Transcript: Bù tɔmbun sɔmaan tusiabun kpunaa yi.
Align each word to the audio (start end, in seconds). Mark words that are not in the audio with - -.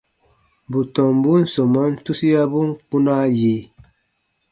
Bù 0.71 0.79
tɔmbun 0.93 1.41
sɔmaan 1.53 1.93
tusiabun 2.03 2.69
kpunaa 2.87 3.25
yi. 3.39 3.55